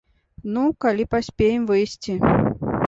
[0.55, 2.21] Ну, калі паспеем выйсці.